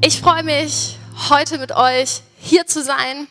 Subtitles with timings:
[0.00, 0.96] Ich freue mich,
[1.28, 3.26] heute mit euch hier zu sein.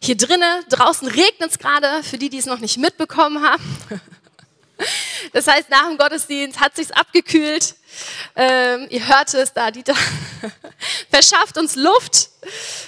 [0.00, 3.62] Hier drinnen, draußen regnet es gerade, für die, die es noch nicht mitbekommen haben.
[5.32, 7.74] Das heißt, nach dem Gottesdienst hat sich's abgekühlt.
[8.36, 9.94] Ähm, ihr hört es, da Dieter
[11.10, 12.30] verschafft uns Luft.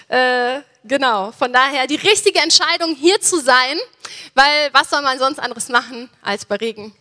[0.07, 3.77] Äh, genau, von daher die richtige Entscheidung, hier zu sein,
[4.35, 6.95] weil was soll man sonst anderes machen als bei Regen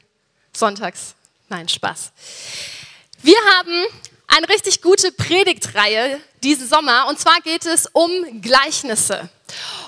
[0.57, 1.13] sonntags?
[1.49, 2.11] Nein, Spaß.
[3.21, 3.85] Wir haben
[4.29, 7.07] eine richtig gute Predigtreihe diesen Sommer.
[7.07, 9.29] Und zwar geht es um Gleichnisse.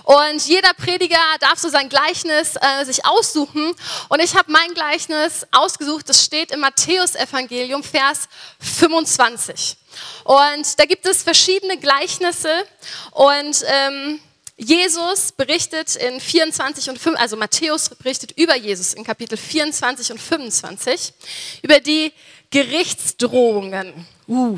[0.03, 3.73] Und jeder Prediger darf so sein Gleichnis äh, sich aussuchen.
[4.09, 6.09] Und ich habe mein Gleichnis ausgesucht.
[6.09, 8.27] Das steht im Matthäusevangelium, Vers
[8.59, 9.77] 25.
[10.23, 12.65] Und da gibt es verschiedene Gleichnisse.
[13.11, 14.19] Und ähm,
[14.57, 20.19] Jesus berichtet in 24 und 5, also Matthäus berichtet über Jesus in Kapitel 24 und
[20.19, 21.13] 25
[21.61, 22.11] über die
[22.51, 24.05] Gerichtsdrohungen.
[24.31, 24.57] Uh.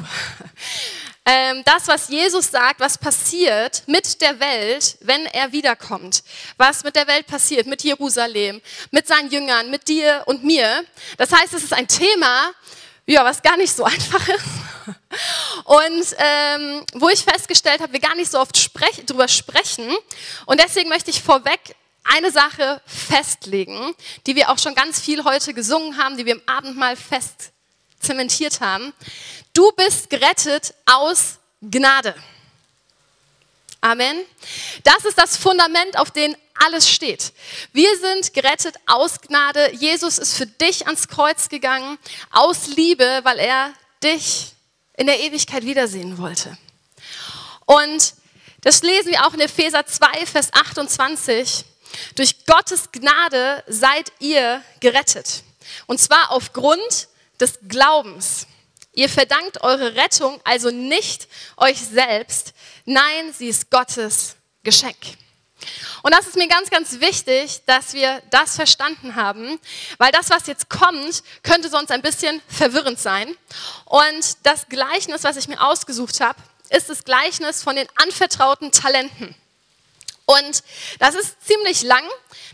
[1.25, 6.23] Ähm, das, was Jesus sagt, was passiert mit der Welt, wenn er wiederkommt.
[6.57, 10.83] Was mit der Welt passiert, mit Jerusalem, mit seinen Jüngern, mit dir und mir.
[11.17, 12.51] Das heißt, es ist ein Thema,
[13.07, 14.45] ja, was gar nicht so einfach ist.
[15.63, 19.89] Und ähm, wo ich festgestellt habe, wir gar nicht so oft sprech drüber sprechen.
[20.45, 23.95] Und deswegen möchte ich vorweg eine Sache festlegen,
[24.27, 27.53] die wir auch schon ganz viel heute gesungen haben, die wir im Abendmahl fest
[28.03, 28.93] zementiert haben.
[29.53, 32.15] Du bist gerettet aus Gnade.
[33.81, 34.25] Amen.
[34.83, 37.33] Das ist das Fundament, auf dem alles steht.
[37.71, 39.73] Wir sind gerettet aus Gnade.
[39.75, 41.99] Jesus ist für dich ans Kreuz gegangen,
[42.31, 44.53] aus Liebe, weil er dich
[44.97, 46.57] in der Ewigkeit wiedersehen wollte.
[47.65, 48.15] Und
[48.61, 51.65] das lesen wir auch in Epheser 2, Vers 28.
[52.15, 55.43] Durch Gottes Gnade seid ihr gerettet.
[55.85, 57.07] Und zwar aufgrund
[57.39, 58.47] des Glaubens.
[58.93, 61.27] Ihr verdankt eure Rettung also nicht
[61.57, 62.53] euch selbst,
[62.85, 64.97] nein, sie ist Gottes Geschenk.
[66.03, 69.59] Und das ist mir ganz, ganz wichtig, dass wir das verstanden haben,
[69.97, 73.35] weil das, was jetzt kommt, könnte sonst ein bisschen verwirrend sein.
[73.85, 76.39] Und das Gleichnis, was ich mir ausgesucht habe,
[76.69, 79.35] ist das Gleichnis von den anvertrauten Talenten.
[80.25, 80.63] Und
[80.99, 82.03] das ist ziemlich lang.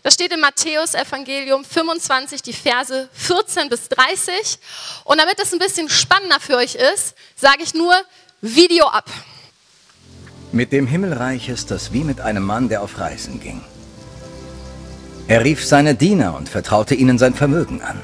[0.02, 4.60] Das steht im Matthäus Evangelium 25, die Verse 14 bis 30.
[5.04, 7.94] Und damit es ein bisschen spannender für euch ist, sage ich nur
[8.42, 9.10] Video ab.
[10.52, 13.62] Mit dem Himmelreich ist das wie mit einem Mann, der auf Reisen ging.
[15.28, 18.02] Er rief seine Diener und vertraute ihnen sein Vermögen an.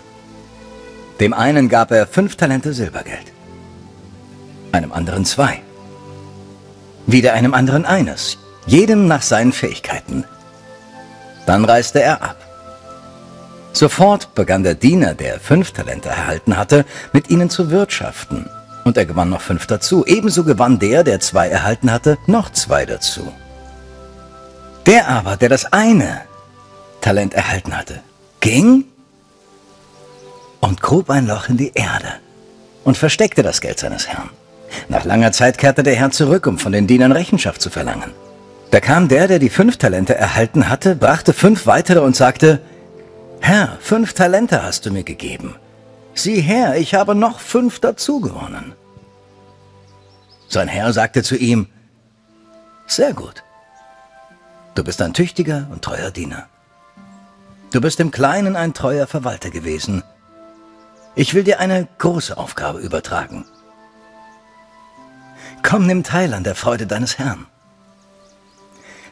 [1.20, 3.32] Dem einen gab er fünf Talente Silbergeld,
[4.74, 5.64] einem anderen zwei,
[7.08, 10.26] wieder einem anderen eines, jedem nach seinen Fähigkeiten.
[11.46, 12.38] Dann reiste er ab.
[13.74, 18.50] Sofort begann der Diener, der fünf Talente erhalten hatte, mit ihnen zu wirtschaften,
[18.86, 20.06] und er gewann noch fünf dazu.
[20.06, 23.34] Ebenso gewann der, der zwei erhalten hatte, noch zwei dazu.
[24.86, 26.22] Der aber, der das eine
[27.02, 28.02] Talent erhalten hatte,
[28.40, 28.86] ging
[30.62, 32.14] und grub ein Loch in die Erde
[32.84, 34.30] und versteckte das Geld seines Herrn.
[34.88, 38.12] Nach langer Zeit kehrte der Herr zurück, um von den Dienern Rechenschaft zu verlangen.
[38.72, 42.62] Da kam der, der die fünf Talente erhalten hatte, brachte fünf weitere und sagte,
[43.40, 45.56] Herr, fünf Talente hast du mir gegeben.
[46.14, 48.74] Sieh her, ich habe noch fünf dazu gewonnen.
[50.48, 51.68] Sein Herr sagte zu ihm,
[52.88, 53.44] Sehr gut.
[54.76, 56.48] Du bist ein tüchtiger und treuer Diener.
[57.72, 60.04] Du bist im Kleinen ein treuer Verwalter gewesen.
[61.16, 63.46] Ich will dir eine große Aufgabe übertragen.
[65.64, 67.48] Komm, nimm teil an der Freude deines Herrn.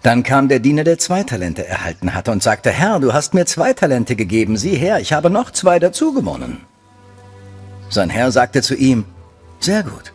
[0.04, 3.46] Dann kam der Diener, der zwei Talente erhalten hatte und sagte, Herr, du hast mir
[3.46, 6.66] zwei Talente gegeben, sieh her, ich habe noch zwei dazu gewonnen.
[7.90, 9.06] Sein Herr sagte zu ihm,
[9.62, 10.12] sehr gut,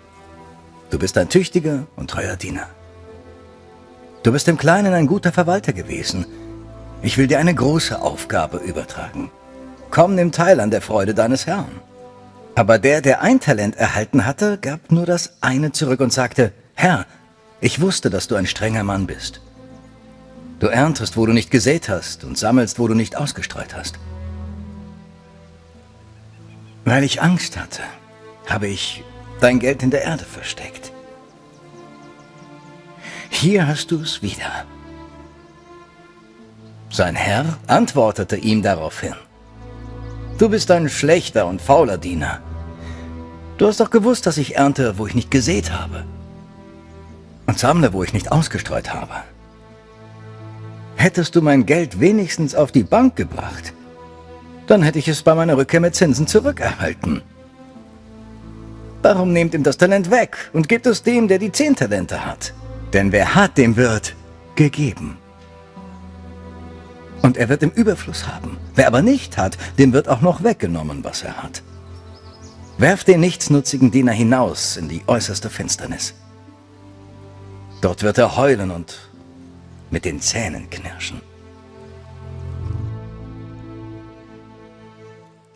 [0.90, 2.68] du bist ein tüchtiger und treuer Diener.
[4.22, 6.26] Du bist im Kleinen ein guter Verwalter gewesen.
[7.00, 9.30] Ich will dir eine große Aufgabe übertragen.
[9.90, 11.80] Komm, nimm teil an der Freude deines Herrn.
[12.56, 17.06] Aber der, der ein Talent erhalten hatte, gab nur das eine zurück und sagte, Herr,
[17.60, 19.40] ich wusste, dass du ein strenger Mann bist.
[20.60, 23.98] Du erntest, wo du nicht gesät hast und sammelst, wo du nicht ausgestreut hast.
[26.84, 27.82] Weil ich Angst hatte,
[28.46, 29.04] habe ich
[29.40, 30.92] dein Geld in der Erde versteckt.
[33.30, 34.64] Hier hast du es wieder.
[36.90, 39.14] Sein Herr antwortete ihm daraufhin.
[40.38, 42.40] Du bist ein schlechter und fauler Diener.
[43.58, 46.04] Du hast doch gewusst, dass ich ernte, wo ich nicht gesät habe.
[47.46, 49.22] Und sammle, wo ich nicht ausgestreut habe.
[50.98, 53.72] Hättest du mein Geld wenigstens auf die Bank gebracht,
[54.66, 57.22] dann hätte ich es bei meiner Rückkehr mit Zinsen zurückerhalten.
[59.00, 62.52] Warum nehmt ihm das Talent weg und gebt es dem, der die zehn Talente hat?
[62.92, 64.16] Denn wer hat, dem wird
[64.56, 65.18] gegeben.
[67.22, 68.56] Und er wird im Überfluss haben.
[68.74, 71.62] Wer aber nicht hat, dem wird auch noch weggenommen, was er hat.
[72.76, 76.14] Werft den nichtsnutzigen Diener hinaus in die äußerste Finsternis.
[77.82, 79.07] Dort wird er heulen und
[79.90, 81.20] mit den Zähnen knirschen.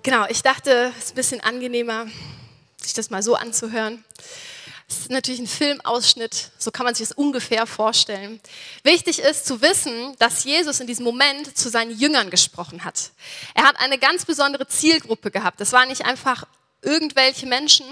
[0.03, 2.07] Genau, ich dachte, es ist ein bisschen angenehmer,
[2.77, 4.05] sich das mal so anzuhören.
[4.89, 8.41] Es ist natürlich ein Filmausschnitt, so kann man sich das ungefähr vorstellen.
[8.83, 13.13] Wichtig ist zu wissen, dass Jesus in diesem Moment zu seinen Jüngern gesprochen hat.
[13.55, 15.61] Er hat eine ganz besondere Zielgruppe gehabt.
[15.61, 16.45] Das war nicht einfach
[16.83, 17.87] irgendwelche Menschen,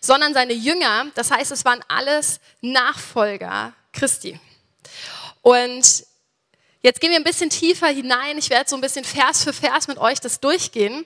[0.00, 1.06] sondern seine Jünger.
[1.14, 4.38] Das heißt, es waren alles Nachfolger Christi.
[5.46, 6.04] Und
[6.82, 8.38] Jetzt gehen wir ein bisschen tiefer hinein.
[8.38, 11.04] Ich werde so ein bisschen Vers für Vers mit euch das durchgehen,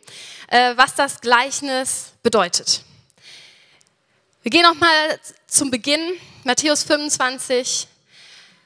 [0.48, 2.82] äh, was das Gleichnis bedeutet.
[4.42, 6.00] Wir gehen nochmal zum Beginn,
[6.44, 7.87] Matthäus 25,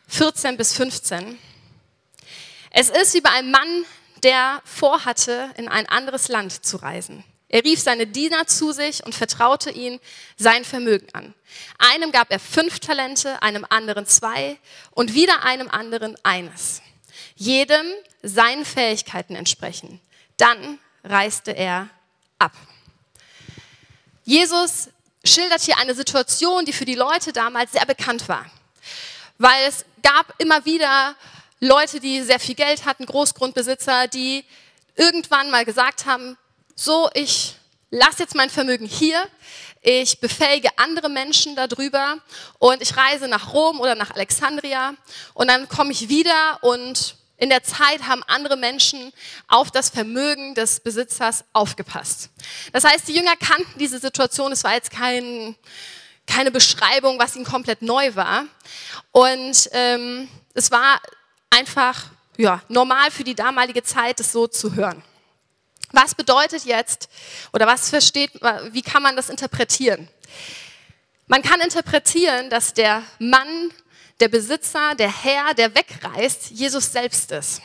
[0.08, 1.38] 14 bis 15.
[2.70, 3.84] Es ist wie bei einem Mann,
[4.24, 7.22] der vorhatte, in ein anderes Land zu reisen.
[7.54, 10.00] Er rief seine Diener zu sich und vertraute ihnen
[10.36, 11.34] sein Vermögen an.
[11.78, 14.58] Einem gab er fünf Talente, einem anderen zwei
[14.90, 16.82] und wieder einem anderen eines
[17.36, 17.86] jedem
[18.24, 20.00] seinen Fähigkeiten entsprechen.
[20.36, 21.88] Dann reiste er
[22.40, 22.50] ab.
[24.24, 24.88] Jesus
[25.22, 28.46] schildert hier eine Situation, die für die Leute damals sehr bekannt war.
[29.38, 31.14] Weil es gab immer wieder
[31.60, 34.44] Leute, die sehr viel Geld hatten, Großgrundbesitzer, die
[34.96, 36.36] irgendwann mal gesagt haben,
[36.74, 37.54] so, ich
[37.90, 39.28] lasse jetzt mein Vermögen hier,
[39.80, 42.18] ich befähige andere Menschen darüber
[42.58, 44.94] und ich reise nach Rom oder nach Alexandria
[45.34, 49.12] und dann komme ich wieder und in der Zeit haben andere Menschen
[49.48, 52.30] auf das Vermögen des Besitzers aufgepasst.
[52.72, 54.52] Das heißt, die Jünger kannten diese Situation.
[54.52, 55.56] Es war jetzt kein,
[56.26, 58.44] keine Beschreibung, was ihnen komplett neu war.
[59.10, 61.00] Und ähm, es war
[61.50, 62.04] einfach
[62.36, 65.02] ja, normal für die damalige Zeit, es so zu hören.
[65.94, 67.08] Was bedeutet jetzt
[67.52, 68.32] oder was versteht,
[68.72, 70.08] wie kann man das interpretieren?
[71.28, 73.72] Man kann interpretieren, dass der Mann
[74.18, 77.62] der Besitzer, der Herr, der wegreist, Jesus selbst ist.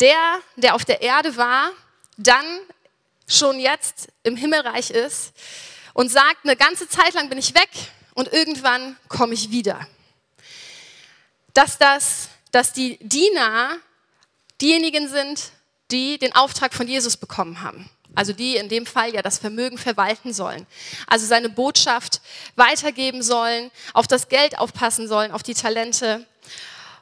[0.00, 1.70] Der, der auf der Erde war,
[2.16, 2.46] dann
[3.26, 5.34] schon jetzt im Himmelreich ist
[5.92, 7.68] und sagt, eine ganze Zeit lang bin ich weg
[8.14, 9.86] und irgendwann komme ich wieder.
[11.52, 13.76] Dass, das, dass die Diener
[14.62, 15.52] diejenigen sind,
[15.90, 19.78] die den Auftrag von Jesus bekommen haben also die in dem Fall ja das Vermögen
[19.78, 20.66] verwalten sollen,
[21.06, 22.20] also seine Botschaft
[22.56, 26.26] weitergeben sollen, auf das Geld aufpassen sollen, auf die Talente.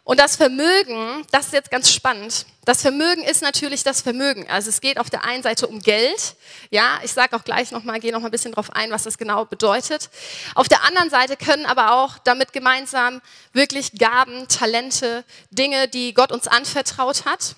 [0.05, 2.47] Und das Vermögen, das ist jetzt ganz spannend.
[2.65, 4.49] Das Vermögen ist natürlich das Vermögen.
[4.49, 6.37] Also es geht auf der einen Seite um Geld.
[6.71, 9.47] Ja, ich sage auch gleich nochmal, gehe nochmal ein bisschen drauf ein, was das genau
[9.47, 10.11] bedeutet.
[10.55, 13.23] Auf der anderen Seite können aber auch damit gemeinsam
[13.53, 17.57] wirklich Gaben, Talente, Dinge, die Gott uns anvertraut hat.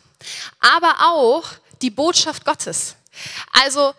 [0.61, 1.45] Aber auch
[1.83, 2.97] die Botschaft Gottes.
[3.65, 3.95] Also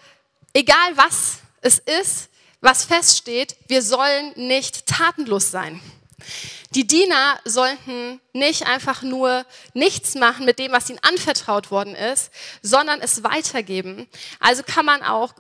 [0.54, 2.30] egal was es ist,
[2.62, 5.81] was feststeht, wir sollen nicht tatenlos sein.
[6.71, 12.31] Die Diener sollten nicht einfach nur nichts machen mit dem, was ihnen anvertraut worden ist,
[12.62, 14.07] sondern es weitergeben.
[14.39, 15.33] Also kann man auch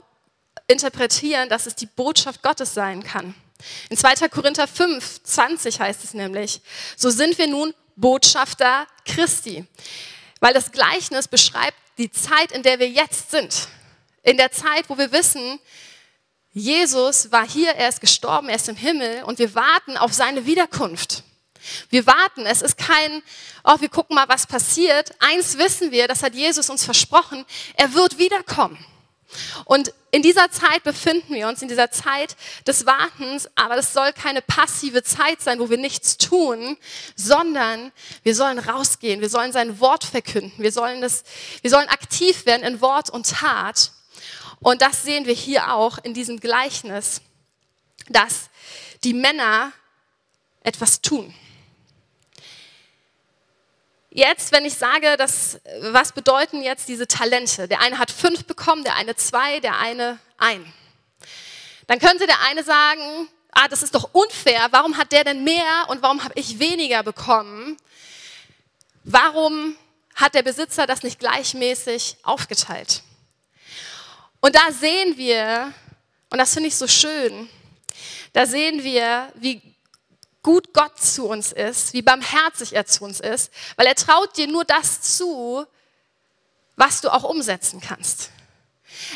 [0.67, 3.35] interpretieren, dass es die Botschaft Gottes sein kann.
[3.89, 4.29] In 2.
[4.29, 6.61] Korinther 5, 20 heißt es nämlich,
[6.95, 9.65] so sind wir nun Botschafter Christi.
[10.39, 13.67] Weil das Gleichnis beschreibt die Zeit, in der wir jetzt sind.
[14.23, 15.59] In der Zeit, wo wir wissen,
[16.51, 20.45] Jesus war hier, er ist gestorben, er ist im Himmel und wir warten auf seine
[20.45, 21.23] Wiederkunft.
[21.89, 23.21] Wir warten, es ist kein,
[23.63, 25.13] oh, wir gucken mal, was passiert.
[25.19, 28.83] Eins wissen wir, das hat Jesus uns versprochen, er wird wiederkommen.
[29.65, 34.11] Und in dieser Zeit befinden wir uns, in dieser Zeit des Wartens, aber es soll
[34.13, 36.77] keine passive Zeit sein, wo wir nichts tun,
[37.15, 37.91] sondern
[38.23, 41.23] wir sollen rausgehen, wir sollen sein Wort verkünden, wir sollen, das,
[41.61, 43.91] wir sollen aktiv werden in Wort und Tat.
[44.59, 47.21] Und das sehen wir hier auch in diesem Gleichnis,
[48.09, 48.49] dass
[49.03, 49.71] die Männer
[50.63, 51.33] etwas tun.
[54.11, 57.67] Jetzt, wenn ich sage, dass, was bedeuten jetzt diese Talente?
[57.67, 60.73] Der eine hat fünf bekommen, der eine zwei, der eine ein.
[61.85, 65.85] Dann könnte der eine sagen, ah, das ist doch unfair, warum hat der denn mehr
[65.89, 67.77] und warum habe ich weniger bekommen?
[69.03, 69.75] Warum
[70.15, 73.03] hat der Besitzer das nicht gleichmäßig aufgeteilt?
[74.39, 75.71] Und da sehen wir,
[76.31, 77.47] und das finde ich so schön,
[78.33, 79.61] da sehen wir, wie
[80.43, 84.47] gut Gott zu uns ist, wie barmherzig er zu uns ist, weil er traut dir
[84.47, 85.65] nur das zu,
[86.75, 88.29] was du auch umsetzen kannst.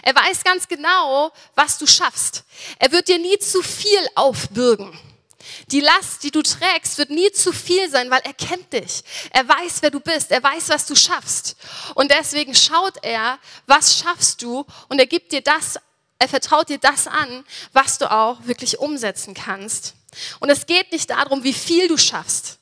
[0.01, 2.44] Er weiß ganz genau, was du schaffst.
[2.80, 4.98] Er wird dir nie zu viel aufbürgen.
[5.68, 9.03] Die Last, die du trägst, wird nie zu viel sein, weil er kennt dich.
[9.32, 10.32] Er weiß, wer du bist.
[10.32, 11.56] Er weiß, was du schaffst.
[11.96, 15.80] Und deswegen schaut er, was schaffst du und er gibt dir das,
[16.20, 19.96] er vertraut dir das an, was du auch wirklich umsetzen kannst.
[20.39, 22.60] Und es geht nicht darum, wie viel du schaffst.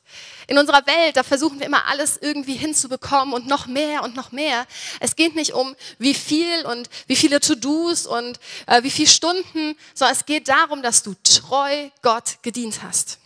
[0.47, 4.31] In unserer Welt, da versuchen wir immer alles irgendwie hinzubekommen und noch mehr und noch
[4.31, 4.67] mehr.
[4.99, 9.77] Es geht nicht um wie viel und wie viele To-Dos und äh, wie viele Stunden,
[9.93, 13.19] sondern es geht darum, dass du treu Gott gedient hast.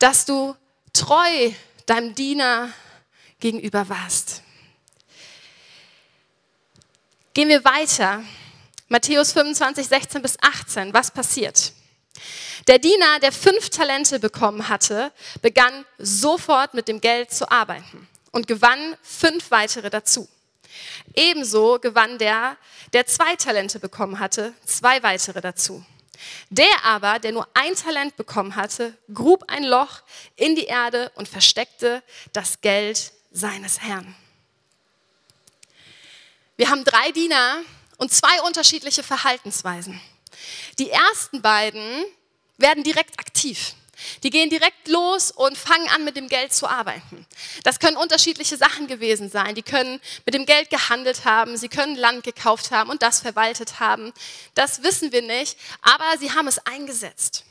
[0.00, 0.56] Dass du
[0.92, 1.52] treu
[1.86, 2.70] deinem Diener
[3.38, 4.42] gegenüber warst.
[7.34, 8.24] Gehen wir weiter.
[8.88, 10.92] Matthäus 25, 16 bis 18.
[10.92, 11.72] Was passiert?
[12.66, 18.46] Der Diener, der fünf Talente bekommen hatte, begann sofort mit dem Geld zu arbeiten und
[18.46, 20.28] gewann fünf weitere dazu.
[21.14, 22.56] Ebenso gewann der,
[22.92, 25.84] der zwei Talente bekommen hatte, zwei weitere dazu.
[26.50, 30.02] Der aber, der nur ein Talent bekommen hatte, grub ein Loch
[30.36, 34.14] in die Erde und versteckte das Geld seines Herrn.
[36.56, 37.62] Wir haben drei Diener
[37.98, 40.00] und zwei unterschiedliche Verhaltensweisen.
[40.78, 42.04] Die ersten beiden
[42.56, 43.74] werden direkt aktiv.
[44.22, 47.26] Die gehen direkt los und fangen an, mit dem Geld zu arbeiten.
[47.64, 49.54] Das können unterschiedliche Sachen gewesen sein.
[49.54, 53.80] Die können mit dem Geld gehandelt haben, sie können Land gekauft haben und das verwaltet
[53.80, 54.12] haben.
[54.54, 57.44] Das wissen wir nicht, aber sie haben es eingesetzt.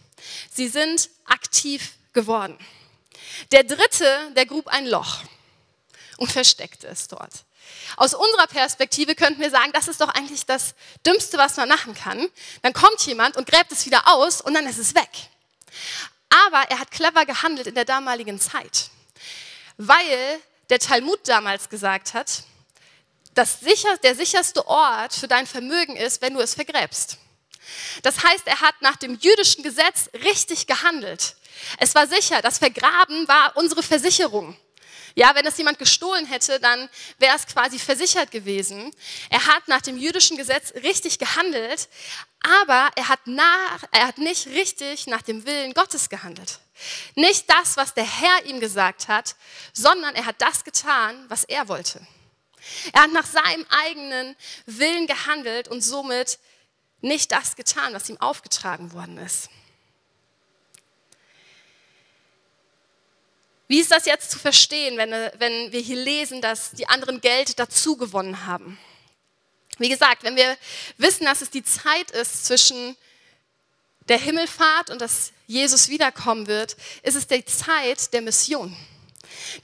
[0.51, 2.58] Sie sind aktiv geworden.
[3.51, 5.24] Der dritte, der grub ein Loch
[6.17, 7.44] und versteckte es dort.
[7.96, 10.75] Aus unserer Perspektive könnten wir sagen, das ist doch eigentlich das
[11.06, 12.27] Dümmste, was man machen kann.
[12.62, 15.10] Dann kommt jemand und gräbt es wieder aus und dann ist es weg.
[16.29, 18.89] Aber er hat clever gehandelt in der damaligen Zeit,
[19.77, 20.39] weil
[20.70, 22.44] der Talmud damals gesagt hat,
[23.34, 27.17] dass sicher, der sicherste Ort für dein Vermögen ist, wenn du es vergräbst.
[28.01, 31.36] Das heißt, er hat nach dem jüdischen Gesetz richtig gehandelt.
[31.77, 34.58] Es war sicher, das Vergraben war unsere Versicherung.
[35.18, 38.94] Ja, wenn es jemand gestohlen hätte, dann wäre es quasi versichert gewesen.
[39.32, 41.90] Er hat nach dem jüdischen Gesetz richtig gehandelt,
[42.62, 46.60] aber er hat, nach, er hat nicht richtig nach dem Willen Gottes gehandelt.
[47.16, 49.36] Nicht das, was der Herr ihm gesagt hat,
[49.74, 52.00] sondern er hat das getan, was er wollte.
[52.94, 54.36] Er hat nach seinem eigenen
[54.68, 56.38] Willen gehandelt und somit
[57.02, 59.50] nicht das getan, was ihm aufgetragen worden ist.
[63.68, 67.60] Wie ist das jetzt zu verstehen, wenn, wenn wir hier lesen, dass die anderen Geld
[67.60, 68.80] dazu gewonnen haben?
[69.78, 70.58] Wie gesagt, wenn wir
[70.98, 72.96] wissen, dass es die Zeit ist zwischen
[74.08, 78.76] der Himmelfahrt und dass Jesus wiederkommen wird, ist es die Zeit der Mission.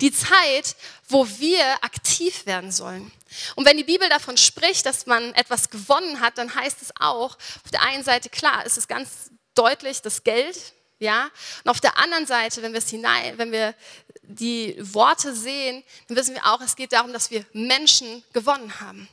[0.02, 0.76] Die Zeit,
[1.08, 3.12] wo wir aktiv werden sollen.
[3.56, 7.38] Und wenn die Bibel davon spricht, dass man etwas gewonnen hat, dann heißt es auch,
[7.64, 11.30] auf der einen Seite, klar, es ist ganz deutlich das Geld, ja?
[11.64, 13.76] Und auf der anderen Seite, wenn wir, es hinein, wenn wir
[14.24, 19.08] die Worte sehen, dann wissen wir auch, es geht darum, dass wir Menschen gewonnen haben.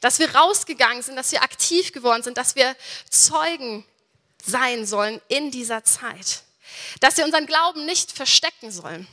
[0.00, 2.76] Dass wir rausgegangen sind, dass wir aktiv geworden sind, dass wir
[3.08, 3.84] Zeugen
[4.44, 6.42] sein sollen in dieser Zeit.
[7.00, 9.06] Dass wir unseren Glauben nicht verstecken sollen,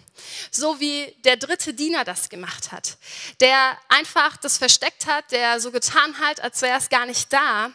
[0.52, 2.98] so wie der dritte Diener das gemacht hat,
[3.40, 7.72] der einfach das versteckt hat, der so getan hat, als wäre es gar nicht da.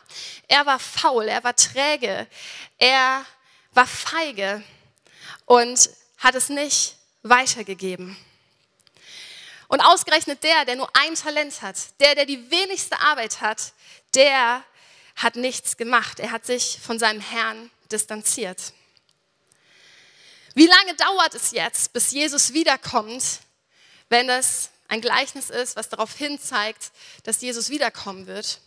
[0.46, 2.26] Er war faul, er war träge,
[2.78, 3.24] er
[3.74, 4.62] war feige
[5.46, 8.16] und hat es nicht weitergegeben.
[9.68, 13.72] Und ausgerechnet der, der nur ein Talent hat, der, der die wenigste Arbeit hat,
[14.14, 14.62] der
[15.16, 16.20] hat nichts gemacht.
[16.20, 18.72] Er hat sich von seinem Herrn distanziert.
[20.54, 23.40] Wie lange dauert es jetzt, bis Jesus wiederkommt,
[24.10, 28.60] wenn das ein Gleichnis ist, was darauf hin zeigt, dass Jesus wiederkommen wird?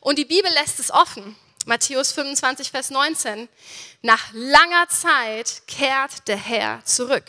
[0.00, 1.36] Und die Bibel lässt es offen.
[1.68, 3.46] Matthäus 25, Vers 19.
[4.00, 7.26] Nach langer Zeit kehrt der Herr zurück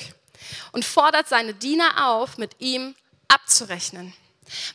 [0.71, 2.95] und fordert seine Diener auf, mit ihm
[3.27, 4.13] abzurechnen.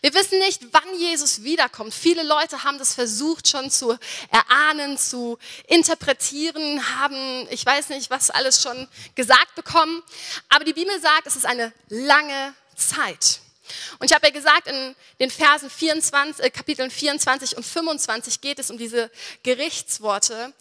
[0.02, 1.94] Wir wissen nicht, wann Jesus wiederkommt.
[1.94, 3.99] Viele Leute haben das versucht schon zu
[4.30, 10.02] erahnen, zu interpretieren, haben, ich weiß nicht, was alles schon gesagt bekommen.
[10.50, 13.40] Aber die Bibel sagt, es ist eine lange Zeit.
[13.99, 18.59] Und ich habe ja gesagt, in den Versen 24, äh, Kapiteln 24 und 25 geht
[18.59, 19.11] es um diese
[19.42, 20.52] Gerichtsworte.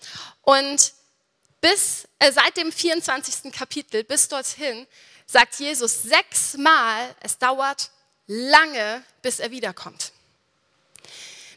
[0.42, 0.94] Und
[1.62, 3.52] bis, äh, seit dem 24.
[3.52, 4.88] Kapitel bis dorthin
[5.26, 7.90] sagt Jesus sechsmal, es dauert
[8.28, 10.12] lange, bis er wiederkommt.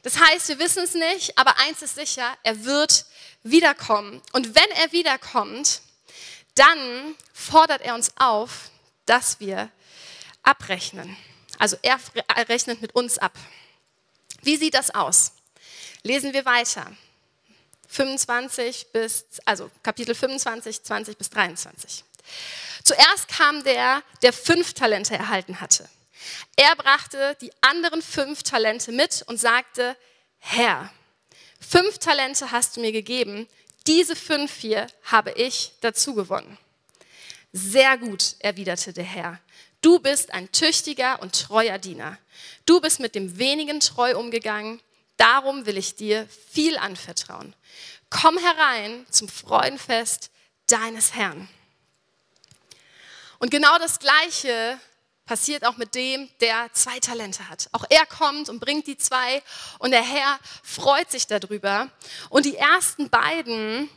[0.03, 3.07] Das heißt, wir wissen es nicht, aber eins ist sicher, er wird
[3.43, 4.23] wiederkommen.
[4.33, 5.81] Und wenn er wiederkommt,
[6.55, 8.71] dann fordert er uns auf,
[9.05, 9.71] dass wir
[10.43, 11.17] abrechnen.
[11.59, 11.99] Also er
[12.49, 13.37] rechnet mit uns ab.
[14.43, 15.33] Wie sieht das aus?
[16.03, 16.91] Lesen wir weiter.
[17.89, 22.05] 25 bis, also Kapitel 25, 20 bis 23.
[22.83, 25.89] Zuerst kam der, der fünf Talente erhalten hatte.
[26.57, 29.97] Er brachte die anderen fünf Talente mit und sagte,
[30.39, 30.93] Herr,
[31.61, 33.49] fünf Talente hast du mir gegeben,
[33.87, 36.59] diese fünf hier habe ich dazu gewonnen.
[37.53, 39.41] Sehr gut, erwiderte der Herr.
[39.87, 42.19] Du bist ein tüchtiger und treuer Diener.
[42.65, 44.81] Du bist mit dem wenigen treu umgegangen,
[45.17, 47.55] darum will ich dir viel anvertrauen.
[48.11, 50.33] Komm herein zum Freudenfest
[50.67, 51.49] deines Herrn.
[53.39, 54.81] Und genau das Gleiche
[55.25, 57.69] passiert auch mit dem, der zwei Talente hat.
[57.71, 59.41] Auch er kommt und bringt die zwei
[59.79, 61.89] und der Herr freut sich darüber.
[62.29, 63.89] Und die ersten beiden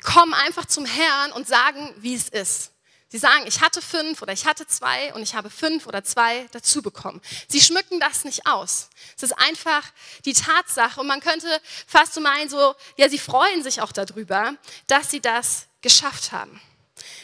[0.00, 2.70] kommen einfach zum Herrn und sagen, wie es ist.
[3.10, 6.46] Sie sagen, ich hatte fünf oder ich hatte zwei und ich habe fünf oder zwei
[6.52, 7.22] dazu bekommen.
[7.48, 8.90] Sie schmücken das nicht aus.
[9.16, 9.82] Es ist einfach
[10.26, 11.48] die Tatsache und man könnte
[11.86, 14.54] fast so meinen, so, ja, sie freuen sich auch darüber,
[14.88, 16.60] dass sie das geschafft haben.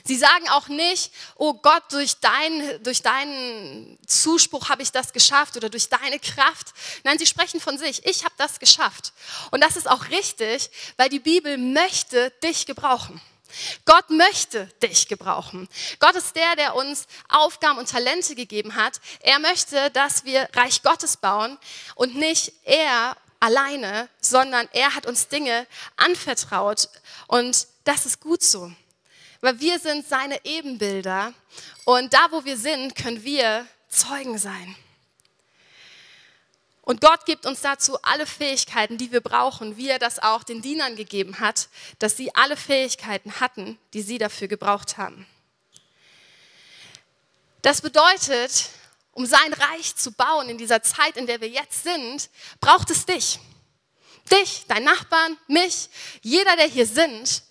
[0.05, 5.57] Sie sagen auch nicht, oh Gott, durch, dein, durch deinen Zuspruch habe ich das geschafft
[5.57, 6.73] oder durch deine Kraft.
[7.03, 9.13] Nein, sie sprechen von sich, ich habe das geschafft.
[9.51, 13.21] Und das ist auch richtig, weil die Bibel möchte dich gebrauchen.
[13.85, 15.69] Gott möchte dich gebrauchen.
[15.99, 19.01] Gott ist der, der uns Aufgaben und Talente gegeben hat.
[19.21, 21.59] Er möchte, dass wir Reich Gottes bauen
[21.95, 26.89] und nicht er alleine, sondern er hat uns Dinge anvertraut
[27.27, 28.73] und das ist gut so
[29.45, 31.35] weil wir sind seine Ebenbilder
[31.85, 34.75] und da, wo wir sind, können wir Zeugen sein.
[36.85, 40.61] Und Gott gibt uns dazu alle Fähigkeiten, die wir brauchen, wie er das auch den
[40.61, 45.27] Dienern gegeben hat, dass sie alle Fähigkeiten hatten, die sie dafür gebraucht haben.
[47.63, 48.69] Das bedeutet,
[49.13, 52.29] um sein Reich zu bauen in dieser Zeit, in der wir jetzt sind,
[52.61, 53.41] braucht es dich.
[54.31, 55.89] Dich, dein Nachbarn, mich,
[56.21, 57.45] jeder, der hier sind,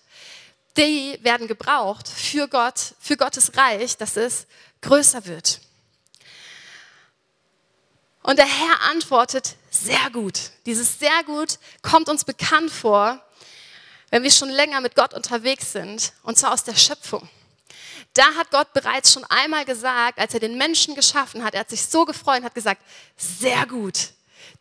[0.76, 4.46] die werden gebraucht für Gott, für Gottes Reich, dass es
[4.80, 5.60] größer wird.
[8.24, 10.50] Und der Herr antwortet sehr gut.
[10.66, 13.22] Dieses sehr gut kommt uns bekannt vor,
[14.10, 17.28] wenn wir schon länger mit Gott unterwegs sind, und zwar aus der Schöpfung.
[18.14, 21.70] Da hat Gott bereits schon einmal gesagt, als er den Menschen geschaffen hat, er hat
[21.70, 22.82] sich so gefreut und hat gesagt,
[23.16, 23.94] sehr gut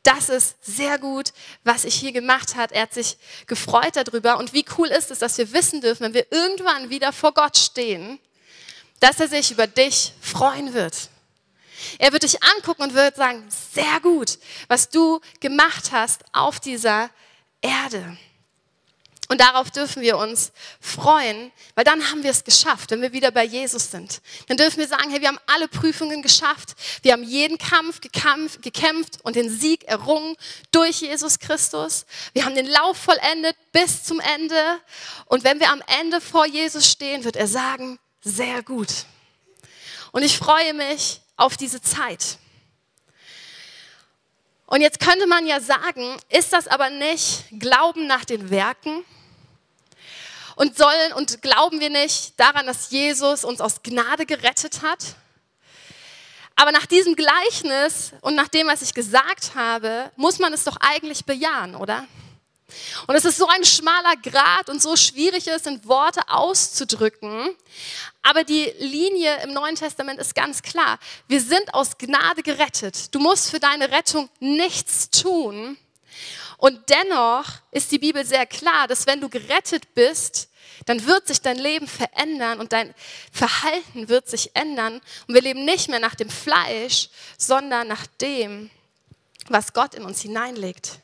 [0.04, 1.32] das ist sehr gut,
[1.64, 2.74] was ich hier gemacht hat.
[2.74, 4.38] Er hat sich gefreut darüber.
[4.38, 7.58] Und wie cool ist es, dass wir wissen dürfen, wenn wir irgendwann wieder vor Gott
[7.58, 8.20] stehen,
[9.00, 11.10] dass er sich über dich freuen wird.
[12.00, 17.10] Er wird dich angucken und wird sagen, sehr gut, was du gemacht hast auf dieser
[17.62, 18.18] Erde.
[19.34, 23.32] Und darauf dürfen wir uns freuen, weil dann haben wir es geschafft, wenn wir wieder
[23.32, 24.22] bei Jesus sind.
[24.48, 28.62] Dann dürfen wir sagen, hey, wir haben alle Prüfungen geschafft, wir haben jeden Kampf gekämpft,
[28.62, 30.36] gekämpft und den Sieg errungen
[30.72, 32.06] durch Jesus Christus.
[32.34, 34.62] Wir haben den Lauf vollendet bis zum Ende.
[35.26, 39.06] Und wenn wir am Ende vor Jesus stehen, wird er sagen, sehr gut.
[40.12, 42.38] Und ich freue mich auf diese Zeit.
[44.66, 49.06] Und jetzt könnte man ja sagen, ist das aber nicht Glauben nach den Werken?
[50.56, 55.16] Und sollen und glauben wir nicht daran, dass Jesus uns aus Gnade gerettet hat?
[56.56, 60.78] Aber nach diesem Gleichnis und nach dem, was ich gesagt habe, muss man es doch
[60.80, 62.08] eigentlich bejahen, oder?
[63.08, 67.56] Und es ist so ein schmaler Grad und so schwierig es in Worte auszudrücken.
[68.22, 71.00] Aber die Linie im Neuen Testament ist ganz klar.
[71.28, 73.14] Wir sind aus Gnade gerettet.
[73.14, 75.78] Du musst für deine Rettung nichts tun.
[76.58, 80.50] Und dennoch ist die Bibel sehr klar, dass wenn du gerettet bist,
[80.86, 82.94] dann wird sich dein Leben verändern und dein
[83.32, 85.02] Verhalten wird sich ändern.
[85.28, 88.70] Und wir leben nicht mehr nach dem Fleisch, sondern nach dem,
[89.48, 91.00] was Gott in uns hineinlegt.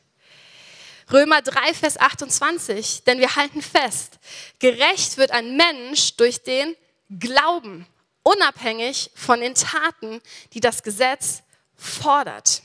[1.12, 4.20] Römer 3, Vers 28, denn wir halten fest,
[4.60, 6.76] gerecht wird ein Mensch durch den
[7.10, 7.88] Glauben,
[8.22, 10.22] unabhängig von den Taten,
[10.54, 11.42] die das Gesetz
[11.76, 12.62] fordert.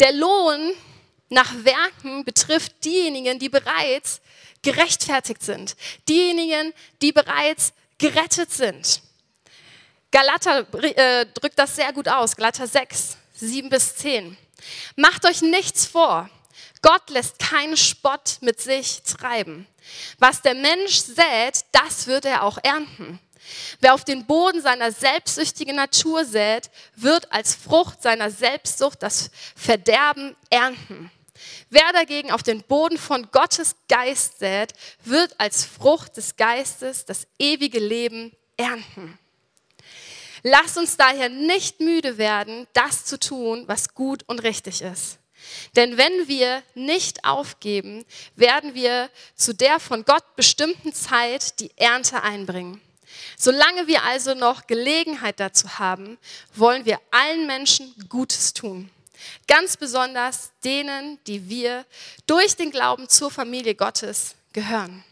[0.00, 0.72] Der Lohn
[1.28, 4.20] nach Werken betrifft diejenigen, die bereits
[4.62, 5.76] gerechtfertigt sind,
[6.08, 9.02] diejenigen, die bereits gerettet sind.
[10.10, 14.36] Galater äh, drückt das sehr gut aus, Galater 6, 7 bis 10.
[14.96, 16.28] Macht euch nichts vor.
[16.82, 19.66] Gott lässt keinen Spott mit sich treiben.
[20.18, 23.18] Was der Mensch sät, das wird er auch ernten.
[23.80, 30.36] Wer auf den Boden seiner selbstsüchtigen Natur sät, wird als Frucht seiner Selbstsucht das Verderben
[30.50, 31.10] ernten.
[31.70, 34.72] Wer dagegen auf den Boden von Gottes Geist sät,
[35.04, 39.18] wird als Frucht des Geistes das ewige Leben ernten.
[40.50, 45.18] Lass uns daher nicht müde werden, das zu tun, was gut und richtig ist.
[45.76, 52.22] Denn wenn wir nicht aufgeben, werden wir zu der von Gott bestimmten Zeit die Ernte
[52.22, 52.80] einbringen.
[53.36, 56.16] Solange wir also noch Gelegenheit dazu haben,
[56.54, 58.90] wollen wir allen Menschen Gutes tun.
[59.46, 61.84] Ganz besonders denen, die wir
[62.26, 65.04] durch den Glauben zur Familie Gottes gehören.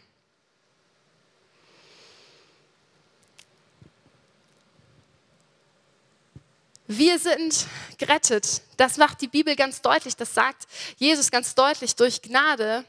[6.87, 7.65] Wir sind
[7.97, 8.61] gerettet.
[8.77, 10.15] Das macht die Bibel ganz deutlich.
[10.15, 12.85] Das sagt Jesus ganz deutlich durch Gnade.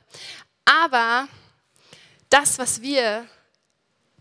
[0.65, 1.29] Aber
[2.31, 3.27] das, was wir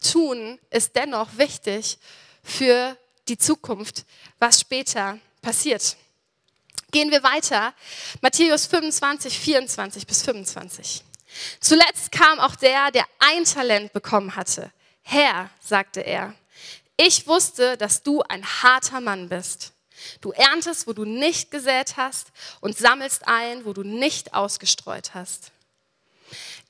[0.02, 2.00] tun, ist dennoch wichtig
[2.44, 4.06] für die Zukunft,
[4.40, 5.96] was später passiert.
[6.92, 7.74] Gehen wir weiter.
[8.22, 11.04] Matthäus 25, 24 bis 25.
[11.60, 14.72] Zuletzt kam auch der, der ein Talent bekommen hatte.
[15.04, 16.34] Herr, sagte er,
[16.98, 19.74] ich wusste, dass du ein harter Mann bist.
[20.22, 22.28] Du erntest, wo du nicht gesät hast
[22.60, 25.52] und sammelst ein, wo du nicht ausgestreut hast.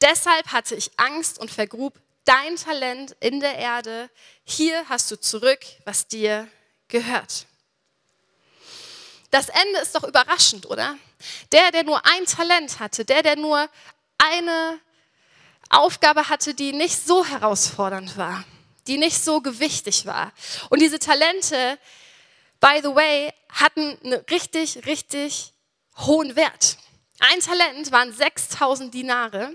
[0.02, 4.10] Deshalb hatte ich Angst und vergrub dein Talent in der Erde.
[4.44, 6.48] Hier hast du zurück, was dir
[6.88, 7.46] gehört.
[9.32, 10.98] Das Ende ist doch überraschend, oder?
[11.52, 13.68] Der, der nur ein Talent hatte, der, der nur
[14.18, 14.80] eine
[15.70, 18.44] Aufgabe hatte, die nicht so herausfordernd war,
[18.88, 20.32] die nicht so gewichtig war.
[20.70, 21.78] Und diese Talente,
[22.60, 25.54] by the way, hatten einen richtig, richtig
[25.98, 26.78] hohen Wert.
[27.20, 29.54] Ein Talent waren 6000 Dinare.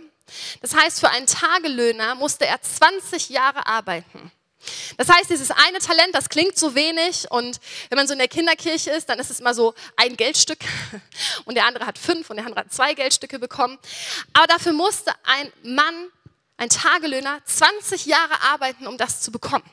[0.61, 4.33] Das heißt, für einen Tagelöhner musste er 20 Jahre arbeiten.
[4.97, 8.29] Das heißt, dieses eine Talent, das klingt so wenig und wenn man so in der
[8.29, 10.61] Kinderkirche ist, dann ist es immer so ein Geldstück
[11.45, 13.79] und der andere hat fünf und der andere hat zwei Geldstücke bekommen.
[14.33, 16.11] Aber dafür musste ein Mann,
[16.57, 19.69] ein Tagelöhner, 20 Jahre arbeiten, um das zu bekommen.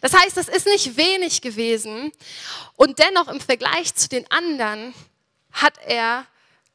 [0.00, 2.12] Das heißt, das ist nicht wenig gewesen
[2.76, 4.94] und dennoch im Vergleich zu den anderen
[5.52, 6.26] hat er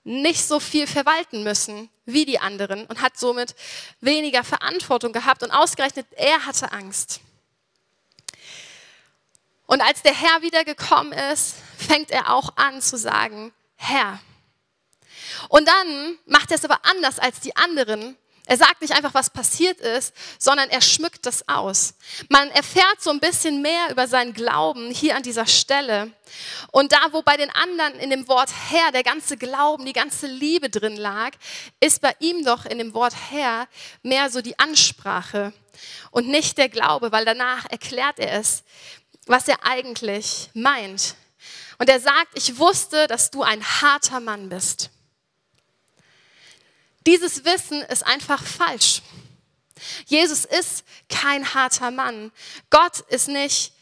[0.03, 3.55] nicht so viel verwalten müssen wie die anderen und hat somit
[3.99, 7.21] weniger Verantwortung gehabt und ausgerechnet er hatte Angst.
[9.67, 14.19] Und als der Herr wieder gekommen ist, fängt er auch an zu sagen, Herr.
[15.47, 18.17] Und dann macht er es aber anders als die anderen
[18.51, 21.93] er sagt nicht einfach, was passiert ist, sondern er schmückt das aus.
[22.27, 26.11] Man erfährt so ein bisschen mehr über seinen Glauben hier an dieser Stelle.
[26.73, 30.27] Und da, wo bei den anderen in dem Wort Herr der ganze Glauben, die ganze
[30.27, 31.31] Liebe drin lag,
[31.79, 33.69] ist bei ihm doch in dem Wort Herr
[34.03, 35.53] mehr so die Ansprache
[36.09, 38.63] und nicht der Glaube, weil danach erklärt er es,
[39.27, 41.15] was er eigentlich meint.
[41.77, 44.89] Und er sagt, ich wusste, dass du ein harter Mann bist.
[47.05, 49.01] Dieses Wissen ist einfach falsch.
[50.05, 52.31] Jesus ist kein harter Mann.
[52.69, 53.73] Gott ist nicht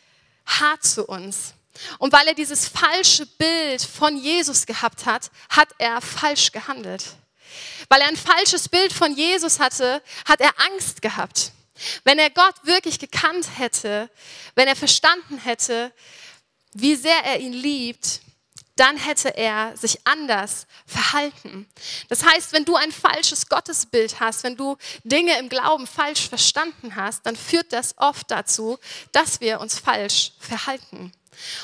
[0.46, 1.54] hart zu uns.
[1.98, 7.04] Und weil er dieses falsche Bild von Jesus gehabt hat, hat er falsch gehandelt.
[7.88, 11.52] Weil er ein falsches Bild von Jesus hatte, hat er Angst gehabt.
[12.04, 14.10] Wenn er Gott wirklich gekannt hätte,
[14.56, 15.94] wenn er verstanden hätte,
[16.74, 18.22] wie sehr er ihn liebt,
[18.80, 21.68] dann hätte er sich anders verhalten.
[22.08, 26.96] Das heißt, wenn du ein falsches Gottesbild hast, wenn du Dinge im Glauben falsch verstanden
[26.96, 28.78] hast, dann führt das oft dazu,
[29.12, 31.12] dass wir uns falsch verhalten.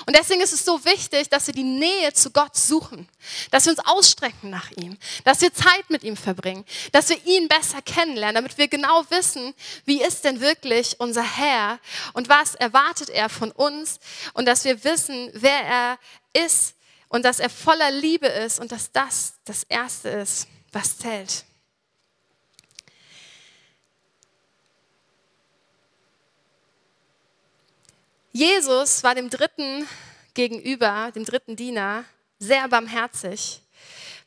[0.05, 3.09] Und deswegen ist es so wichtig, dass wir die Nähe zu Gott suchen,
[3.51, 7.47] dass wir uns ausstrecken nach ihm, dass wir Zeit mit ihm verbringen, dass wir ihn
[7.47, 9.53] besser kennenlernen, damit wir genau wissen,
[9.85, 11.79] wie ist denn wirklich unser Herr
[12.13, 13.99] und was erwartet er von uns
[14.33, 15.99] und dass wir wissen, wer er
[16.33, 16.74] ist
[17.15, 21.45] und dass er voller Liebe ist und dass das das Erste ist, was zählt.
[28.33, 29.87] Jesus war dem dritten
[30.33, 32.03] gegenüber, dem dritten Diener,
[32.37, 33.61] sehr barmherzig,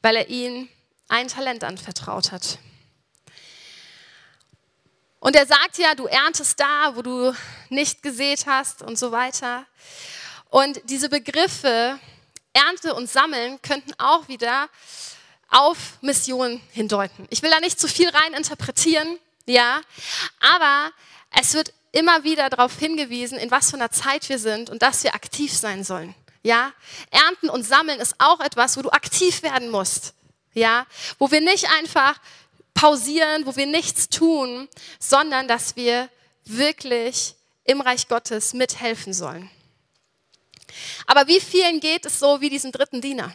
[0.01, 0.67] weil er ihm
[1.09, 2.59] ein Talent anvertraut hat.
[5.21, 7.35] Und er sagt ja, du erntest da, wo du
[7.69, 9.67] nicht gesät hast und so weiter.
[10.49, 11.99] Und diese Begriffe,
[12.59, 14.69] Ernte und Sammeln könnten auch wieder
[15.49, 17.27] auf Mission hindeuten.
[17.31, 19.81] Ich will da nicht zu viel rein interpretieren, ja,
[20.41, 20.91] aber
[21.31, 25.05] es wird immer wieder darauf hingewiesen, in was für einer Zeit wir sind und dass
[25.05, 26.15] wir aktiv sein sollen.
[26.43, 26.73] Ja,
[27.11, 30.15] Ernten und Sammeln ist auch etwas, wo du aktiv werden musst.
[30.53, 30.87] Ja,
[31.19, 32.19] wo wir nicht einfach
[32.75, 34.69] pausieren, wo wir nichts tun,
[34.99, 36.09] sondern dass wir
[36.45, 39.49] wirklich im Reich Gottes mithelfen sollen.
[41.07, 43.33] Aber wie vielen geht es so wie diesem dritten Diener?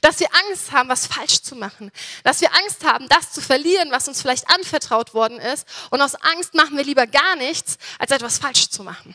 [0.00, 1.90] Dass wir Angst haben, was falsch zu machen.
[2.22, 5.66] Dass wir Angst haben, das zu verlieren, was uns vielleicht anvertraut worden ist.
[5.90, 9.14] Und aus Angst machen wir lieber gar nichts, als etwas falsch zu machen.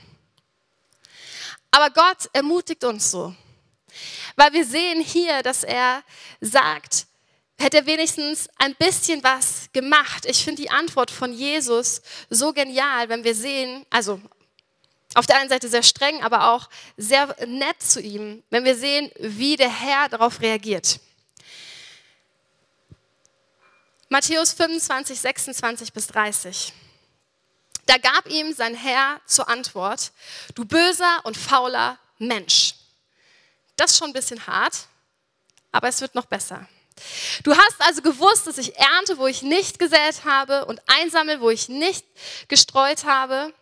[1.72, 3.34] Aber Gott ermutigt uns so.
[4.36, 6.04] Weil wir sehen hier, dass er
[6.42, 7.08] sagt,
[7.58, 10.26] hätte er wenigstens ein bisschen was gemacht.
[10.26, 14.22] Ich finde die Antwort von Jesus so genial, wenn wir sehen, also
[15.16, 19.12] auf der einen Seite sehr streng, aber auch sehr nett zu ihm, wenn wir sehen,
[19.18, 21.00] wie der Herr darauf reagiert.
[24.08, 26.74] Matthäus 25, 26 bis 30.
[27.86, 30.12] Da gab ihm sein Herr zur Antwort,
[30.54, 32.76] du böser und fauler Mensch.
[33.76, 34.88] Das ist schon ein bisschen hart,
[35.72, 36.68] aber es wird noch besser.
[37.44, 41.50] Du hast also gewusst, dass ich ernte, wo ich nicht gesät habe und einsammle, wo
[41.50, 42.06] ich nicht
[42.48, 43.54] gestreut habe.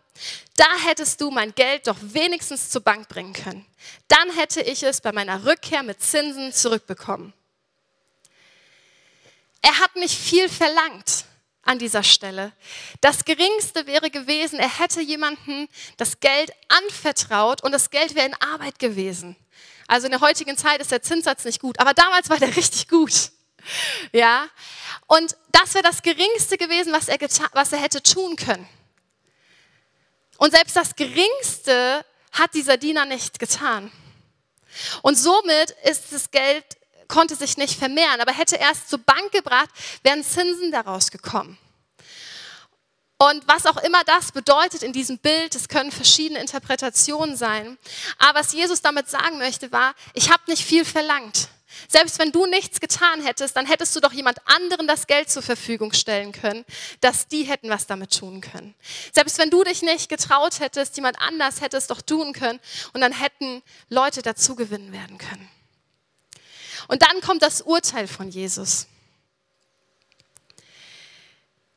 [0.56, 3.66] Da hättest du mein Geld doch wenigstens zur Bank bringen können.
[4.08, 7.34] Dann hätte ich es bei meiner Rückkehr mit Zinsen zurückbekommen.
[9.62, 11.26] Er hat nicht viel verlangt
[11.64, 12.54] an dieser Stelle.
[13.02, 18.36] Das Geringste wäre gewesen, er hätte jemanden das Geld anvertraut und das Geld wäre in
[18.36, 19.36] Arbeit gewesen.
[19.88, 22.88] Also in der heutigen Zeit ist der Zinssatz nicht gut, aber damals war der richtig
[22.88, 23.32] gut.
[24.14, 24.48] Ja,
[25.08, 27.18] und das wäre das Geringste gewesen, was er,
[27.54, 28.68] was er hätte tun können.
[30.38, 33.92] Und selbst das Geringste hat dieser Diener nicht getan.
[35.02, 36.64] Und somit ist das Geld,
[37.08, 39.70] konnte sich nicht vermehren, aber hätte er es zur Bank gebracht,
[40.04, 41.58] wären Zinsen daraus gekommen.
[43.20, 47.80] Und was auch immer das bedeutet in diesem Bild, es können verschiedene Interpretationen sein.
[48.20, 51.50] Aber was Jesus damit sagen möchte, war, ich habe nicht viel verlangt.
[51.88, 55.42] Selbst wenn du nichts getan hättest, dann hättest du doch jemand anderen das Geld zur
[55.42, 56.66] Verfügung stellen können,
[57.02, 58.76] dass die hätten was damit tun können.
[59.14, 62.60] Selbst wenn du dich nicht getraut hättest, jemand anders hätte es doch tun können
[62.94, 65.50] und dann hätten Leute dazu gewinnen werden können.
[66.88, 68.88] Und dann kommt das Urteil von Jesus.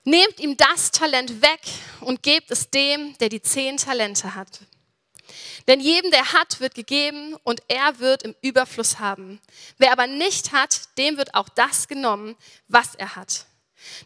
[0.04, 1.60] Nehmt ihm das Talent weg
[2.00, 4.60] und gebt es dem, der die zehn Talente hat.
[5.68, 9.40] Denn jedem, der hat, wird gegeben und er wird im Überfluss haben.
[9.78, 12.36] Wer aber nicht hat, dem wird auch das genommen,
[12.68, 13.46] was er hat.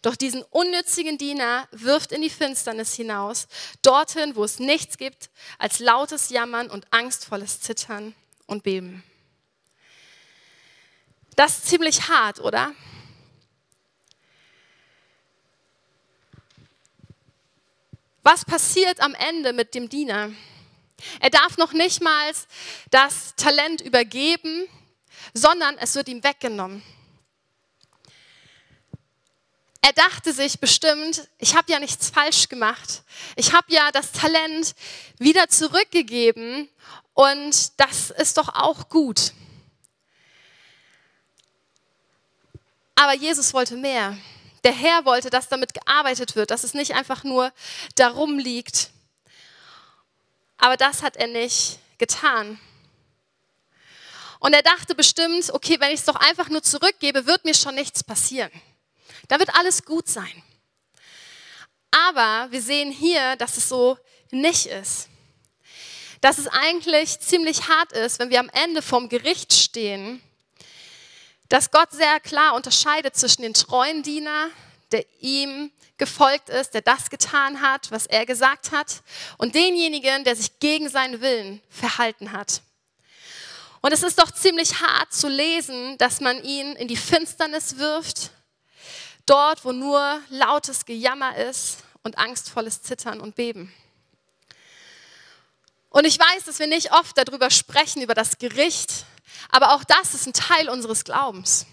[0.02, 3.48] Doch diesen unnützigen Diener wirft in die Finsternis hinaus,
[3.82, 8.14] dorthin, wo es nichts gibt als lautes Jammern und angstvolles Zittern
[8.46, 9.02] und Beben.
[11.36, 12.72] Das ist ziemlich hart, oder?
[18.22, 20.30] Was passiert am Ende mit dem Diener?
[21.20, 22.32] Er darf noch nicht mal
[22.90, 24.66] das Talent übergeben,
[25.32, 26.82] sondern es wird ihm weggenommen.
[29.86, 33.02] Er dachte sich bestimmt, ich habe ja nichts falsch gemacht.
[33.36, 34.74] Ich habe ja das Talent
[35.18, 36.70] wieder zurückgegeben
[37.12, 39.32] und das ist doch auch gut.
[42.94, 44.16] Aber Jesus wollte mehr.
[44.64, 47.52] Der Herr wollte, dass damit gearbeitet wird, dass es nicht einfach nur
[47.96, 48.88] darum liegt,
[50.64, 52.58] aber das hat er nicht getan.
[54.38, 57.74] Und er dachte bestimmt, okay, wenn ich es doch einfach nur zurückgebe, wird mir schon
[57.74, 58.50] nichts passieren.
[59.28, 60.42] Da wird alles gut sein.
[61.90, 63.98] Aber wir sehen hier, dass es so
[64.30, 65.10] nicht ist.
[66.22, 70.22] Dass es eigentlich ziemlich hart ist, wenn wir am Ende vom Gericht stehen,
[71.50, 74.48] dass Gott sehr klar unterscheidet zwischen den treuen Diener,
[74.92, 79.02] der ihm gefolgt ist, der das getan hat, was er gesagt hat,
[79.38, 82.62] und denjenigen, der sich gegen seinen Willen verhalten hat.
[83.80, 88.30] Und es ist doch ziemlich hart zu lesen, dass man ihn in die Finsternis wirft,
[89.26, 93.72] dort, wo nur lautes Gejammer ist und angstvolles Zittern und Beben.
[95.90, 99.04] Und ich weiß, dass wir nicht oft darüber sprechen, über das Gericht,
[99.50, 101.66] aber auch das ist ein Teil unseres Glaubens.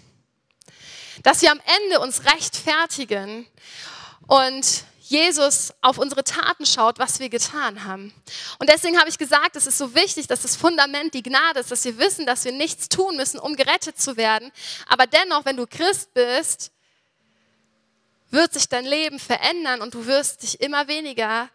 [1.23, 3.47] Dass wir am Ende uns rechtfertigen
[4.31, 8.13] und Jesus auf unsere Taten schaut, was wir getan haben.
[8.59, 11.69] Und deswegen habe ich gesagt, es ist so wichtig, dass das Fundament die Gnade ist,
[11.69, 14.49] dass wir wissen, dass wir nichts tun müssen, um gerettet zu werden.
[14.87, 16.71] Aber dennoch, wenn du Christ bist,
[18.29, 21.49] wird sich dein Leben verändern und du wirst dich immer weniger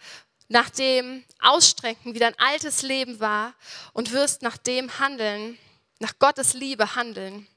[0.49, 3.55] nach dem ausstrecken, wie dein altes Leben war
[3.95, 5.57] und wirst nach dem handeln,
[5.99, 7.49] nach Gottes Liebe handeln.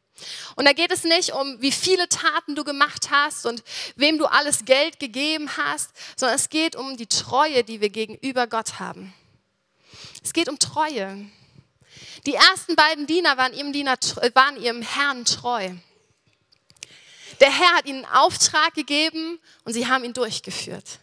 [0.55, 3.63] Und da geht es nicht um, wie viele Taten du gemacht hast und
[3.95, 8.47] wem du alles Geld gegeben hast, sondern es geht um die Treue, die wir gegenüber
[8.47, 9.13] Gott haben.
[10.23, 11.25] Es geht um Treue.
[12.25, 13.97] Die ersten beiden Diener waren ihrem, Diener,
[14.34, 15.71] waren ihrem Herrn treu.
[17.39, 20.99] Der Herr hat ihnen einen Auftrag gegeben und sie haben ihn durchgeführt.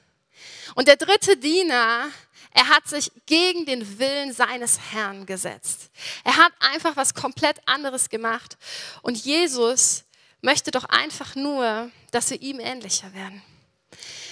[0.75, 2.11] Und der dritte Diener
[2.57, 5.91] er hat sich gegen den Willen seines Herrn gesetzt.
[6.25, 8.57] Er hat einfach was komplett anderes gemacht.
[9.03, 10.05] Und Jesus
[10.41, 13.43] möchte doch einfach nur, dass wir ihm ähnlicher werden.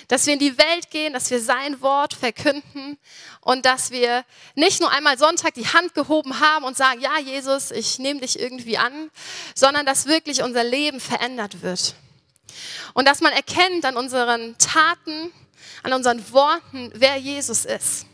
[0.09, 2.99] dass wir in die Welt gehen, dass wir sein Wort verkünden
[3.41, 7.71] und dass wir nicht nur einmal Sonntag die Hand gehoben haben und sagen, ja Jesus,
[7.71, 9.11] ich nehme dich irgendwie an,
[9.55, 11.95] sondern dass wirklich unser Leben verändert wird.
[12.93, 15.33] Und dass man erkennt an unseren Taten,
[15.83, 18.05] an unseren Worten, wer Jesus ist.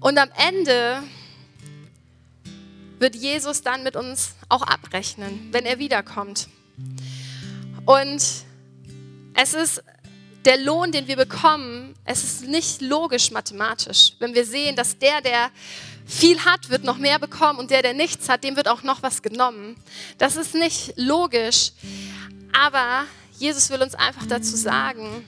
[0.00, 1.02] Und am Ende
[2.98, 6.48] wird Jesus dann mit uns auch abrechnen, wenn er wiederkommt.
[7.86, 8.22] Und
[9.34, 9.82] es ist
[10.44, 14.12] der Lohn, den wir bekommen, es ist nicht logisch mathematisch.
[14.18, 15.50] Wenn wir sehen, dass der, der
[16.06, 19.02] viel hat, wird noch mehr bekommen und der, der nichts hat, dem wird auch noch
[19.02, 19.76] was genommen.
[20.16, 21.72] Das ist nicht logisch.
[22.52, 23.04] Aber
[23.38, 25.24] Jesus will uns einfach dazu sagen,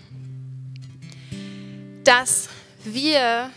[2.02, 2.48] dass
[2.82, 3.50] wir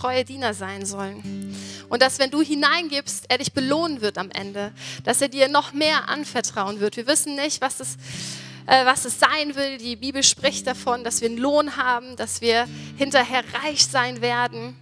[0.00, 1.54] treue Diener sein sollen.
[1.88, 4.72] Und dass, wenn du hineingibst, er dich belohnen wird am Ende.
[5.04, 6.96] Dass er dir noch mehr anvertrauen wird.
[6.96, 7.96] Wir wissen nicht, was es,
[8.66, 9.78] äh, was es sein will.
[9.78, 14.76] Die Bibel spricht davon, dass wir einen Lohn haben, dass wir hinterher reich sein werden.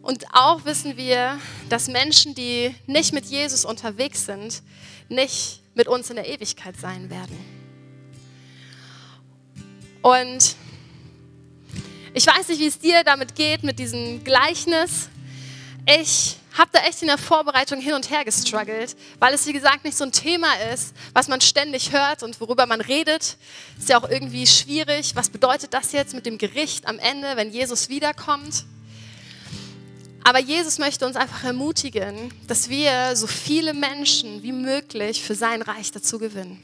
[0.00, 1.38] Und auch wissen wir,
[1.68, 4.62] dass Menschen, die nicht mit Jesus unterwegs sind,
[5.10, 7.38] nicht mit uns in der Ewigkeit sein werden.
[10.00, 10.56] Und
[12.14, 15.08] ich weiß nicht, wie es dir damit geht, mit diesem Gleichnis.
[15.86, 19.84] Ich habe da echt in der Vorbereitung hin und her gestruggelt, weil es, wie gesagt,
[19.84, 23.36] nicht so ein Thema ist, was man ständig hört und worüber man redet.
[23.78, 25.12] Ist ja auch irgendwie schwierig.
[25.14, 28.64] Was bedeutet das jetzt mit dem Gericht am Ende, wenn Jesus wiederkommt?
[30.24, 35.62] Aber Jesus möchte uns einfach ermutigen, dass wir so viele Menschen wie möglich für sein
[35.62, 36.62] Reich dazu gewinnen.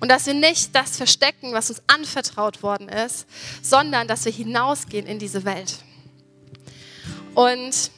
[0.00, 3.26] Und dass wir nicht das verstecken, was uns anvertraut worden ist,
[3.62, 5.76] sondern dass wir hinausgehen in diese Welt.
[7.34, 7.90] Und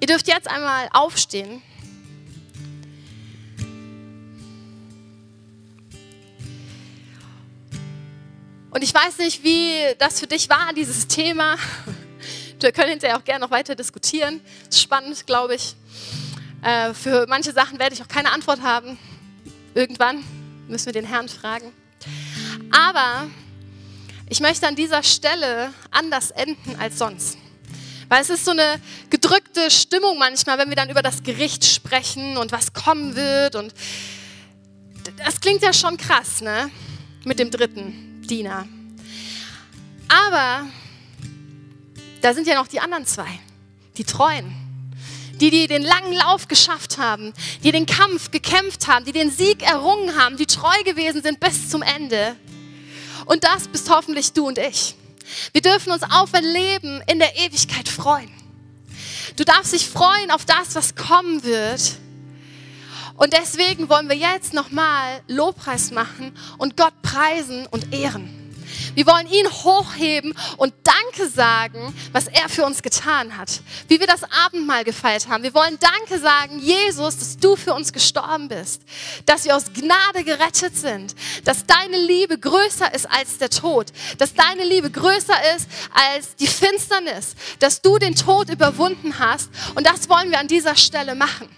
[0.00, 1.62] ihr dürft jetzt einmal aufstehen.
[8.70, 11.56] Und ich weiß nicht, wie das für dich war, dieses Thema.
[12.58, 14.40] Wir können hinterher auch gerne noch weiter diskutieren.
[14.66, 15.74] Das ist spannend, glaube ich.
[16.62, 18.98] Äh, für manche Sachen werde ich auch keine Antwort haben.
[19.74, 20.22] Irgendwann
[20.68, 21.72] müssen wir den Herrn fragen.
[22.70, 23.28] Aber
[24.28, 27.38] ich möchte an dieser Stelle anders enden als sonst.
[28.08, 28.80] Weil es ist so eine
[29.10, 33.56] gedrückte Stimmung manchmal, wenn wir dann über das Gericht sprechen und was kommen wird.
[33.56, 33.72] Und
[35.16, 36.70] das klingt ja schon krass, ne?
[37.24, 38.66] Mit dem dritten Diener.
[40.08, 40.66] Aber
[42.20, 43.38] da sind ja noch die anderen zwei,
[43.96, 44.61] die Treuen
[45.42, 47.32] die, die den langen Lauf geschafft haben,
[47.64, 51.68] die den Kampf gekämpft haben, die den Sieg errungen haben, die treu gewesen sind bis
[51.68, 52.36] zum Ende.
[53.26, 54.94] Und das bist hoffentlich du und ich.
[55.52, 58.30] Wir dürfen uns auf ein Leben in der Ewigkeit freuen.
[59.36, 61.96] Du darfst dich freuen auf das, was kommen wird.
[63.16, 68.41] Und deswegen wollen wir jetzt nochmal Lobpreis machen und Gott preisen und ehren.
[68.94, 73.60] Wir wollen ihn hochheben und Danke sagen, was er für uns getan hat.
[73.88, 75.42] Wie wir das Abendmahl gefeiert haben.
[75.42, 78.82] Wir wollen Danke sagen, Jesus, dass du für uns gestorben bist.
[79.26, 81.14] Dass wir aus Gnade gerettet sind.
[81.44, 83.92] Dass deine Liebe größer ist als der Tod.
[84.18, 87.34] Dass deine Liebe größer ist als die Finsternis.
[87.58, 89.50] Dass du den Tod überwunden hast.
[89.74, 91.48] Und das wollen wir an dieser Stelle machen.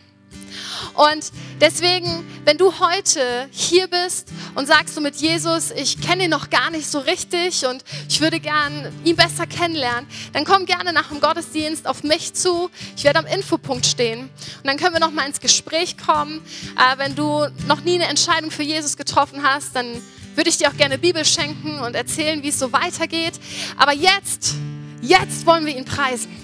[0.95, 6.31] Und deswegen, wenn du heute hier bist und sagst du mit Jesus, ich kenne ihn
[6.31, 10.93] noch gar nicht so richtig und ich würde gern ihn besser kennenlernen, dann komm gerne
[10.93, 12.71] nach dem Gottesdienst auf mich zu.
[12.97, 16.41] Ich werde am Infopunkt stehen und dann können wir noch mal ins Gespräch kommen.
[16.77, 20.03] Äh, wenn du noch nie eine Entscheidung für Jesus getroffen hast, dann
[20.35, 23.35] würde ich dir auch gerne Bibel schenken und erzählen, wie es so weitergeht.
[23.77, 24.55] Aber jetzt,
[25.01, 26.44] jetzt wollen wir ihn preisen.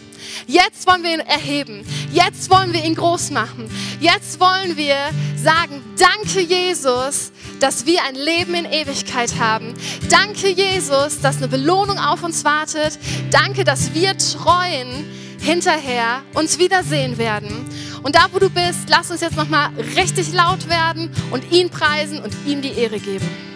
[0.50, 1.86] Jetzt wollen wir ihn erheben.
[2.12, 3.70] Jetzt wollen wir ihn groß machen.
[4.00, 4.96] Jetzt wollen wir
[5.36, 9.74] sagen, danke Jesus, dass wir ein Leben in Ewigkeit haben.
[10.08, 12.98] Danke Jesus, dass eine Belohnung auf uns wartet.
[13.30, 15.04] Danke, dass wir treuen
[15.40, 17.68] hinterher uns wiedersehen werden.
[18.02, 22.18] Und da, wo du bist, lass uns jetzt nochmal richtig laut werden und ihn preisen
[22.20, 23.49] und ihm die Ehre geben.